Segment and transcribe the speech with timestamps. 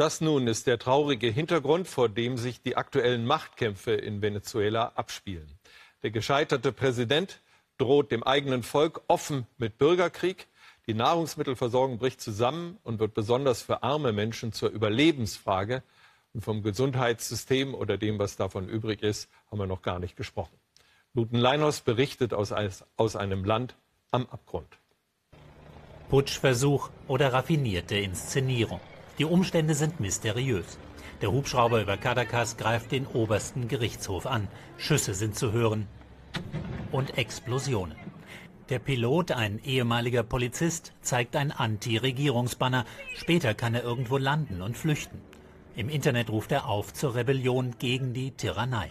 [0.00, 5.46] Das nun ist der traurige Hintergrund, vor dem sich die aktuellen Machtkämpfe in Venezuela abspielen.
[6.02, 7.42] Der gescheiterte Präsident
[7.76, 10.46] droht dem eigenen Volk offen mit Bürgerkrieg.
[10.86, 15.82] Die Nahrungsmittelversorgung bricht zusammen und wird besonders für arme Menschen zur Überlebensfrage.
[16.32, 20.56] Und vom Gesundheitssystem oder dem, was davon übrig ist, haben wir noch gar nicht gesprochen.
[21.12, 22.54] Luten Leinhaus berichtet aus,
[22.96, 23.74] aus einem Land
[24.12, 24.78] am Abgrund.
[26.08, 28.80] Putschversuch oder raffinierte Inszenierung.
[29.20, 30.78] Die Umstände sind mysteriös.
[31.20, 34.48] Der Hubschrauber über Caracas greift den obersten Gerichtshof an.
[34.78, 35.86] Schüsse sind zu hören
[36.90, 37.98] und Explosionen.
[38.70, 42.86] Der Pilot, ein ehemaliger Polizist, zeigt ein Anti-Regierungsbanner.
[43.14, 45.20] Später kann er irgendwo landen und flüchten.
[45.76, 48.90] Im Internet ruft er auf zur Rebellion gegen die Tyrannei.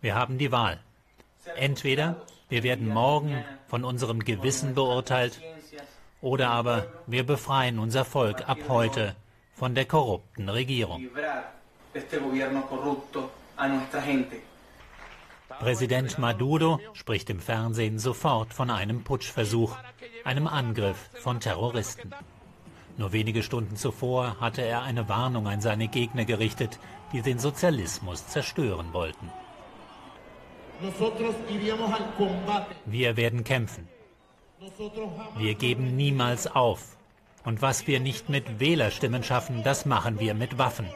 [0.00, 0.80] Wir haben die Wahl.
[1.54, 5.40] Entweder wir werden morgen von unserem Gewissen beurteilt
[6.20, 9.16] oder aber wir befreien unser Volk ab heute
[9.54, 11.08] von der korrupten Regierung.
[15.58, 19.76] Präsident Maduro spricht im Fernsehen sofort von einem Putschversuch,
[20.24, 22.10] einem Angriff von Terroristen.
[22.96, 26.78] Nur wenige Stunden zuvor hatte er eine Warnung an seine Gegner gerichtet,
[27.12, 29.30] die den Sozialismus zerstören wollten.
[32.86, 33.88] Wir werden kämpfen.
[35.38, 36.96] Wir geben niemals auf.
[37.44, 40.86] Und was wir nicht mit Wählerstimmen schaffen, das machen wir mit Waffen.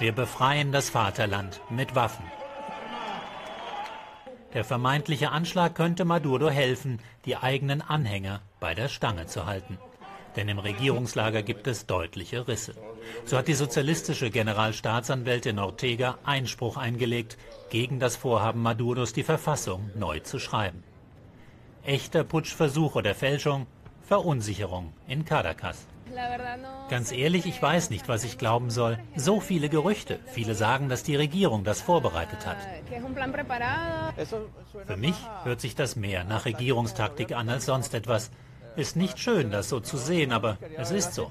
[0.00, 2.24] Wir befreien das Vaterland mit Waffen.
[4.52, 9.78] Der vermeintliche Anschlag könnte Maduro helfen, die eigenen Anhänger bei der Stange zu halten.
[10.34, 12.74] Denn im Regierungslager gibt es deutliche Risse.
[13.24, 17.38] So hat die sozialistische Generalstaatsanwältin Ortega Einspruch eingelegt
[17.70, 20.82] gegen das Vorhaben Maduros, die Verfassung neu zu schreiben.
[21.84, 23.66] Echter Putschversuch oder Fälschung,
[24.02, 25.86] Verunsicherung in Caracas.
[26.88, 28.98] Ganz ehrlich, ich weiß nicht, was ich glauben soll.
[29.16, 30.18] So viele Gerüchte.
[30.26, 32.56] Viele sagen, dass die Regierung das vorbereitet hat.
[34.86, 38.30] Für mich hört sich das mehr nach Regierungstaktik an als sonst etwas.
[38.76, 41.30] Ist nicht schön, das so zu sehen, aber es ist so.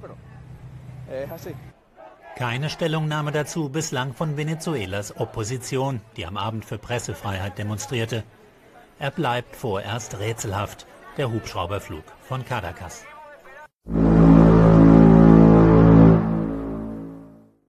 [2.36, 8.24] Keine Stellungnahme dazu bislang von Venezuelas Opposition, die am Abend für Pressefreiheit demonstrierte.
[9.00, 10.86] Er bleibt vorerst rätselhaft,
[11.18, 13.04] der Hubschrauberflug von Caracas.